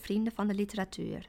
[0.00, 1.28] vrienden van de literatuur.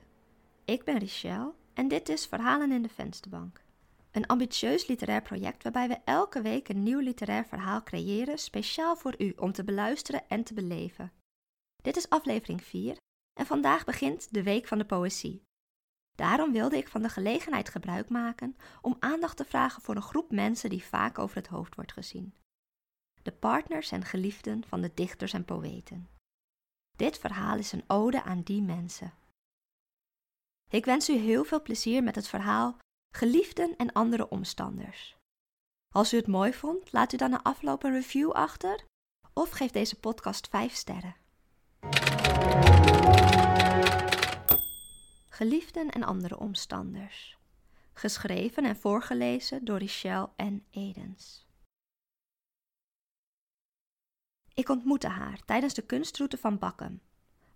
[0.66, 3.64] Ik ben Richelle en dit is Verhalen in de Vensterbank.
[4.12, 9.16] Een ambitieus literair project waarbij we elke week een nieuw literair verhaal creëren, speciaal voor
[9.18, 11.12] u om te beluisteren en te beleven.
[11.84, 12.98] Dit is aflevering 4
[13.40, 15.42] en vandaag begint de Week van de Poëzie.
[16.16, 20.32] Daarom wilde ik van de gelegenheid gebruik maken om aandacht te vragen voor een groep
[20.32, 22.34] mensen die vaak over het hoofd wordt gezien.
[23.22, 26.10] De partners en geliefden van de dichters en poëten.
[27.02, 29.14] Dit verhaal is een ode aan die mensen.
[30.70, 32.78] Ik wens u heel veel plezier met het verhaal
[33.16, 35.16] Geliefden en andere omstanders.
[35.94, 38.84] Als u het mooi vond, laat u dan na afloop een review achter
[39.34, 41.16] of geef deze podcast 5 sterren.
[45.30, 47.38] Geliefden en andere omstanders.
[47.94, 51.46] Geschreven en voorgelezen door Richelle en Edens.
[54.54, 57.02] Ik ontmoette haar tijdens de kunstroute van Bakken.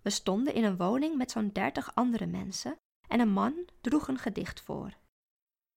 [0.02, 2.76] We stonden in een woning met zo'n dertig andere mensen
[3.08, 4.96] en een man droeg een gedicht voor.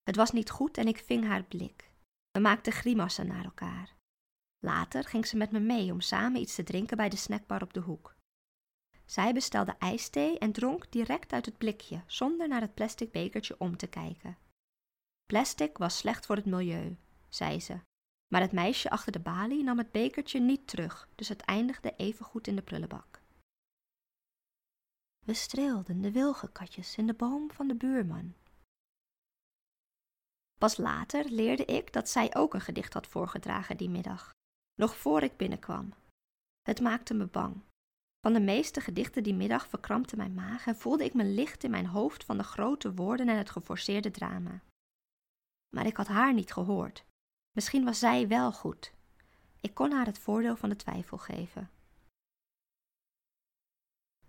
[0.02, 1.90] Het was niet goed en ik ving haar blik.
[2.30, 3.94] We maakten grimassen naar elkaar.
[4.58, 7.72] Later ging ze met me mee om samen iets te drinken bij de snackbar op
[7.72, 8.14] de hoek.
[9.04, 13.76] Zij bestelde ijsthee en dronk direct uit het blikje, zonder naar het plastic bekertje om
[13.76, 14.38] te kijken.
[15.26, 16.96] Plastic was slecht voor het milieu,
[17.28, 17.80] zei ze.
[18.32, 22.46] Maar het meisje achter de balie nam het bekertje niet terug, dus het eindigde evengoed
[22.46, 23.22] in de prullenbak.
[25.26, 28.34] We streelden de wilgenkatjes in de boom van de buurman.
[30.58, 34.30] Pas later leerde ik dat zij ook een gedicht had voorgedragen die middag,
[34.74, 35.94] nog voor ik binnenkwam.
[36.62, 37.62] Het maakte me bang.
[38.20, 41.70] Van de meeste gedichten die middag verkrampte mijn maag en voelde ik me licht in
[41.70, 44.60] mijn hoofd van de grote woorden en het geforceerde drama.
[45.76, 47.04] Maar ik had haar niet gehoord.
[47.52, 48.92] Misschien was zij wel goed.
[49.60, 51.70] Ik kon haar het voordeel van de twijfel geven.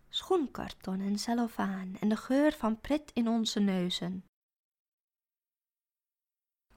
[0.09, 4.25] Schoenkarton en cellofaan en de geur van prit in onze neuzen.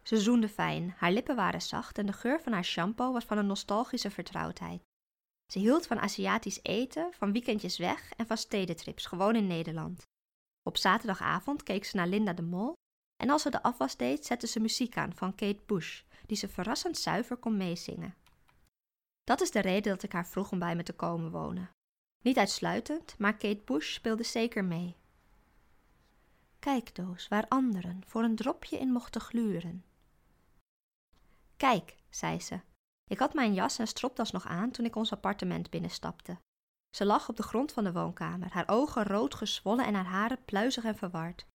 [0.03, 3.39] Ze zoende fijn, haar lippen waren zacht en de geur van haar shampoo was van
[3.39, 4.83] een nostalgische vertrouwdheid.
[5.53, 10.03] Ze hield van Aziatisch eten, van weekendjes weg en van stedentrips, gewoon in Nederland.
[10.63, 12.73] Op zaterdagavond keek ze naar Linda de Mol
[13.17, 16.03] en als ze de afwas deed, zette ze muziek aan van Kate Bush,
[16.35, 18.15] die ze verrassend zuiver kon meezingen.
[19.25, 21.71] Dat is de reden dat ik haar vroeg om bij me te komen wonen.
[22.25, 24.97] Niet uitsluitend, maar Kate Bush speelde zeker mee.
[26.59, 29.85] Kijkdoos waar anderen voor een dropje in mochten gluren.
[31.57, 32.61] Kijk, zei ze.
[33.11, 36.39] Ik had mijn jas en stropdas nog aan toen ik ons appartement binnenstapte.
[36.97, 40.45] Ze lag op de grond van de woonkamer, haar ogen rood gezwollen en haar haren
[40.45, 41.47] pluizig en verward.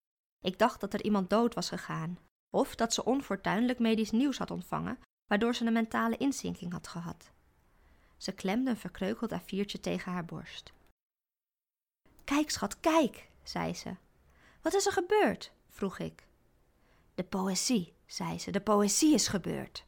[0.44, 2.18] Ik dacht dat er iemand dood was gegaan,
[2.50, 7.30] of dat ze onfortuinlijk medisch nieuws had ontvangen, waardoor ze een mentale inzinking had gehad.
[8.16, 10.72] Ze klemde een verkreukeld A4'tje tegen haar borst.
[12.24, 13.96] Kijk, schat, kijk, zei ze.
[14.62, 15.52] Wat is er gebeurd?
[15.68, 16.26] vroeg ik.
[17.14, 19.86] De poëzie, zei ze, de poëzie is gebeurd.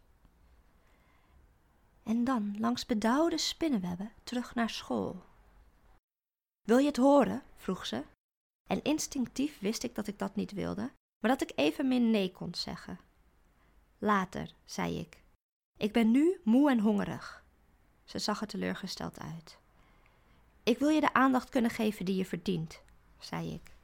[2.03, 5.25] En dan langs bedauwde spinnenwebben terug naar school.
[6.63, 7.43] Wil je het horen?
[7.57, 8.05] vroeg ze.
[8.67, 12.55] En instinctief wist ik dat ik dat niet wilde, maar dat ik evenmin nee kon
[12.55, 12.99] zeggen.
[13.99, 15.23] Later, zei ik.
[15.77, 17.45] Ik ben nu moe en hongerig.
[18.05, 19.59] Ze zag er teleurgesteld uit.
[20.63, 22.83] Ik wil je de aandacht kunnen geven die je verdient,
[23.19, 23.75] zei ik.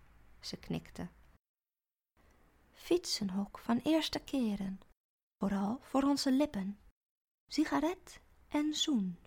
[0.41, 1.09] Ze knikte.
[2.73, 4.81] Fietsenhok van eerste keren,
[5.39, 6.79] vooral voor onze lippen.
[7.47, 9.19] Sigaret en zoen.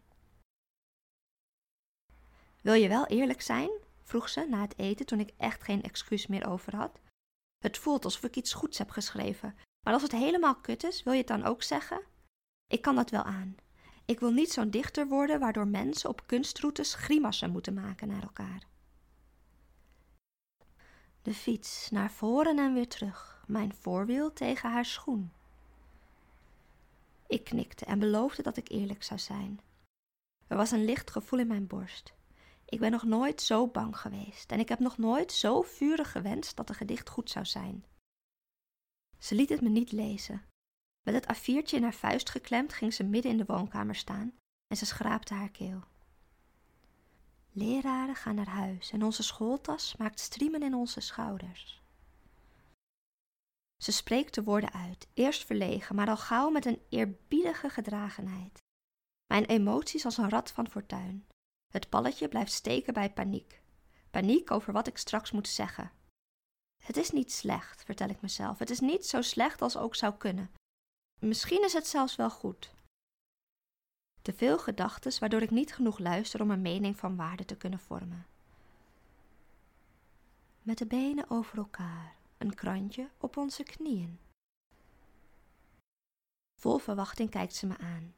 [2.62, 3.70] Wil je wel eerlijk zijn?
[4.04, 7.00] vroeg ze na het eten toen ik echt geen excuus meer over had.
[7.60, 11.14] Het voelt alsof ik iets goeds heb geschreven, maar als het helemaal kut is, wil
[11.14, 12.02] je het dan ook zeggen?
[12.68, 13.56] Ik kan dat wel aan.
[14.06, 18.68] Ik wil niet zo'n dichter worden waardoor mensen op kunstroutes grimassen moeten maken naar elkaar.
[21.22, 25.32] De fiets naar voren en weer terug, mijn voorwiel tegen haar schoen.
[27.28, 29.60] Ik knikte en beloofde dat ik eerlijk zou zijn.
[30.48, 32.14] Er was een licht gevoel in mijn borst.
[32.70, 36.56] Ik ben nog nooit zo bang geweest en ik heb nog nooit zo vurig gewenst
[36.56, 37.86] dat een gedicht goed zou zijn.
[39.18, 40.46] Ze liet het me niet lezen.
[41.02, 44.34] Met het A4'tje in haar vuist geklemd ging ze midden in de woonkamer staan
[44.68, 45.84] en ze schraapte haar keel.
[47.52, 51.82] Leraren gaan naar huis en onze schooltas maakt striemen in onze schouders.
[53.84, 58.58] Ze spreekt de woorden uit, eerst verlegen, maar al gauw met een eerbiedige gedragenheid.
[59.26, 61.28] Mijn emoties als een rat van fortuin.
[61.72, 63.62] Het balletje blijft steken bij paniek.
[64.12, 65.92] Paniek over wat ik straks moet zeggen.
[66.84, 68.60] Het is niet slecht, vertel ik mezelf.
[68.60, 70.52] Het is niet zo slecht als ook zou kunnen.
[71.20, 72.74] Misschien is het zelfs wel goed.
[74.22, 77.80] Te veel gedachten waardoor ik niet genoeg luister om een mening van waarde te kunnen
[77.80, 78.28] vormen.
[80.62, 84.20] met de benen over elkaar, een krantje op onze knieën.
[86.62, 88.16] Vol verwachting kijkt ze me aan.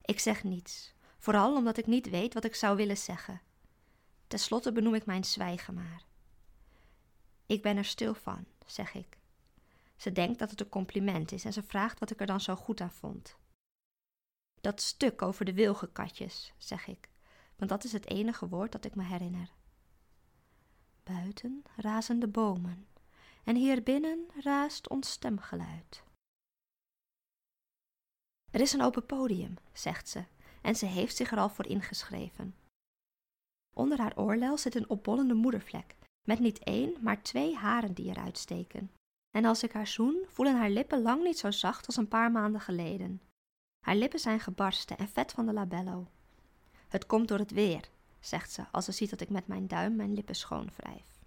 [0.00, 3.40] Ik zeg niets, vooral omdat ik niet weet wat ik zou willen zeggen.
[4.26, 6.04] Ten slotte benoem ik mijn zwijgen maar.
[7.46, 9.18] Ik ben er stil van, zeg ik.
[9.96, 12.54] Ze denkt dat het een compliment is en ze vraagt wat ik er dan zo
[12.56, 13.36] goed aan vond.
[14.60, 17.08] Dat stuk over de wilgenkatjes, zeg ik,
[17.56, 19.52] want dat is het enige woord dat ik me herinner.
[21.02, 22.88] Buiten razen de bomen
[23.44, 26.02] en hier binnen raast ons stemgeluid.
[28.50, 30.24] Er is een open podium, zegt ze,
[30.60, 32.54] en ze heeft zich er al voor ingeschreven.
[33.76, 35.96] Onder haar oorlel zit een opbollende moedervlek,
[36.26, 38.90] met niet één, maar twee haren die eruit steken.
[39.30, 42.30] En als ik haar zoen, voelen haar lippen lang niet zo zacht als een paar
[42.30, 43.20] maanden geleden.
[43.86, 46.06] Haar lippen zijn gebarsten en vet van de labello.
[46.88, 47.90] Het komt door het weer,
[48.20, 51.18] zegt ze als ze ziet dat ik met mijn duim mijn lippen schoon wrijf.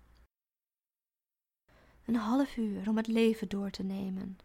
[2.06, 4.38] Een half uur om het leven door te nemen.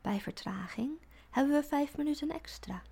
[0.00, 0.98] Bij vertraging
[1.30, 2.82] hebben we vijf minuten extra.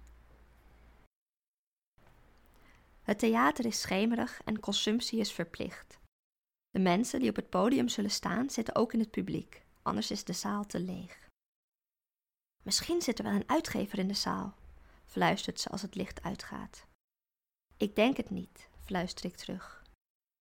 [3.06, 5.98] Het theater is schemerig en consumptie is verplicht.
[6.70, 10.24] De mensen die op het podium zullen staan zitten ook in het publiek, anders is
[10.24, 11.28] de zaal te leeg.
[12.62, 14.54] Misschien zit er wel een uitgever in de zaal,
[15.04, 16.86] fluistert ze als het licht uitgaat.
[17.76, 19.82] Ik denk het niet, fluister ik terug.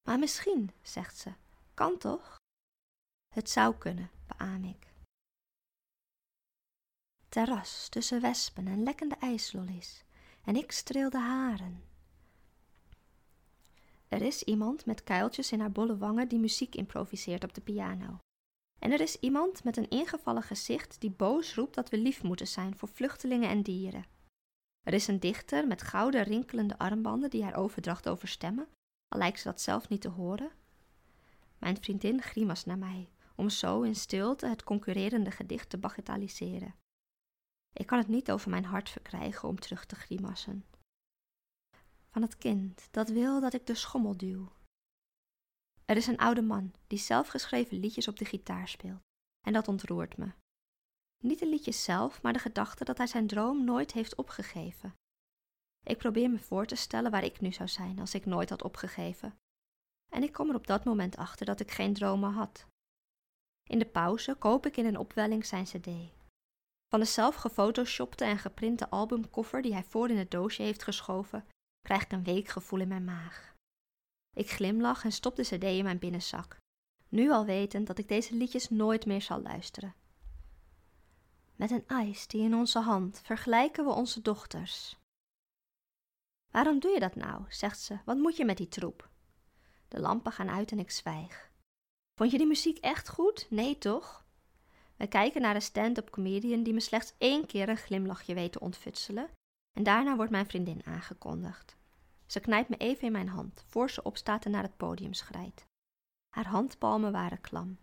[0.08, 1.34] Maar misschien, zegt ze,
[1.74, 2.36] kan toch?
[3.36, 4.94] Het zou kunnen, beaam ik.
[7.30, 10.04] Terras tussen wespen en lekkende ijslollies,
[10.44, 11.94] en ik streel de haren.
[14.16, 18.20] Er is iemand met kuiltjes in haar bolle wangen die muziek improviseert op de piano.
[18.80, 22.48] En er is iemand met een ingevallen gezicht die boos roept dat we lief moeten
[22.48, 24.06] zijn voor vluchtelingen en dieren.
[24.84, 28.68] Er is een dichter met gouden rinkelende armbanden die haar overdracht over stemmen,
[29.08, 30.52] al lijkt ze dat zelf niet te horen.
[31.58, 36.76] Mijn vriendin grimas naar mij, om zo in stilte het concurrerende gedicht te bagatelliseren.
[37.74, 40.66] Ik kan het niet over mijn hart verkrijgen om terug te grimassen.
[42.16, 44.52] Van het kind dat wil dat ik de schommel duw.
[45.86, 49.02] Er is een oude man die zelfgeschreven liedjes op de gitaar speelt,
[49.48, 50.32] en dat ontroert me.
[51.24, 54.96] Niet de liedjes zelf, maar de gedachte dat hij zijn droom nooit heeft opgegeven.
[55.84, 58.64] Ik probeer me voor te stellen waar ik nu zou zijn als ik nooit had
[58.64, 59.38] opgegeven.
[60.14, 62.66] En ik kom er op dat moment achter dat ik geen dromen had.
[63.70, 65.90] In de pauze koop ik in een opwelling zijn cd.
[66.88, 71.48] Van de zelf gefotoshopte en geprinte albumkoffer die hij voor in het doosje heeft geschoven,
[71.86, 73.54] krijg ik een weekgevoel in mijn maag.
[74.34, 76.58] Ik glimlach en stop de cd in mijn binnenzak,
[77.10, 79.96] nu al wetend dat ik deze liedjes nooit meer zal luisteren.
[81.56, 84.98] Met een ijs die in onze hand vergelijken we onze dochters.
[86.52, 87.44] Waarom doe je dat nou?
[87.50, 88.00] zegt ze.
[88.06, 89.10] Wat moet je met die troep?
[89.88, 91.52] De lampen gaan uit en ik zwijg.
[92.20, 93.48] Vond je die muziek echt goed?
[93.50, 94.26] Nee, toch?
[94.96, 98.60] We kijken naar een stand-up comedian die me slechts één keer een glimlachje weet te
[98.60, 99.30] ontfutselen,
[99.76, 101.76] en daarna wordt mijn vriendin aangekondigd.
[102.26, 105.66] Ze knijpt me even in mijn hand, voor ze opstaat en naar het podium schrijdt.
[106.30, 107.78] Haar handpalmen waren klam.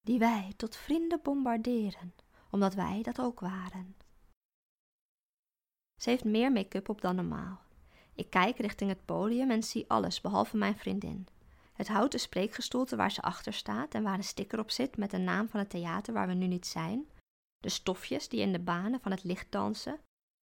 [0.00, 2.14] Die wij tot vrienden bombarderen,
[2.50, 3.96] omdat wij dat ook waren.
[6.00, 7.60] Ze heeft meer make-up op dan normaal.
[8.14, 11.26] Ik kijk richting het podium en zie alles behalve mijn vriendin.
[11.72, 15.18] Het houten spreekgestoelte waar ze achter staat en waar een sticker op zit met de
[15.18, 17.08] naam van het theater waar we nu niet zijn.
[17.58, 20.00] De stofjes die in de banen van het licht dansen.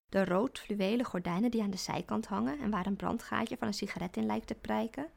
[0.10, 3.74] De rood fluwelen gordijnen die aan de zijkant hangen en waar een brandgaatje van een
[3.74, 5.12] sigaret in lijkt te prijken.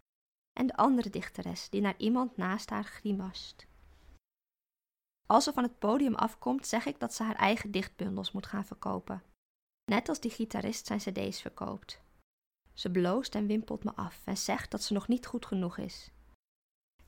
[0.53, 3.67] En de andere dichteres die naar iemand naast haar grimast.
[5.27, 8.65] Als ze van het podium afkomt, zeg ik dat ze haar eigen dichtbundels moet gaan
[8.65, 9.23] verkopen.
[9.85, 12.01] Net als die gitarist zijn cd's verkoopt.
[12.73, 16.11] Ze bloost en wimpelt me af en zegt dat ze nog niet goed genoeg is.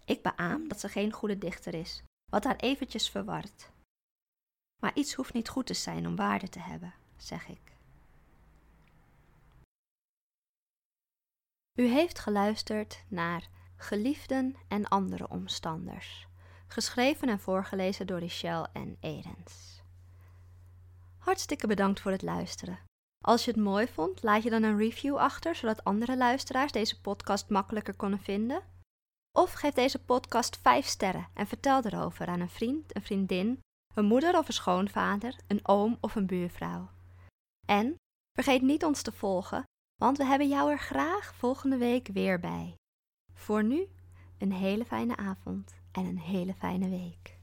[0.05, 3.71] Ik beaam dat ze geen goede dichter is, wat haar eventjes verwart.
[4.83, 7.61] Maar iets hoeft niet goed te zijn om waarde te hebben, zeg ik.
[11.75, 16.27] U heeft geluisterd naar Geliefden en andere omstanders,
[16.67, 19.83] geschreven en voorgelezen door Richelle en Edens.
[21.19, 22.79] Hartstikke bedankt voor het luisteren.
[23.25, 27.01] Als je het mooi vond, laat je dan een review achter, zodat andere luisteraars deze
[27.01, 28.63] podcast makkelijker kunnen vinden.
[29.39, 33.61] Of geef deze podcast 5 sterren en vertel erover aan een vriend, een vriendin,
[33.95, 36.89] een moeder of een schoonvader, een oom of een buurvrouw.
[37.67, 37.97] En
[38.33, 39.65] vergeet niet ons te volgen,
[40.01, 42.75] want we hebben jou er graag volgende week weer bij.
[43.35, 43.89] Voor nu,
[44.39, 47.42] een hele fijne avond en een hele fijne week.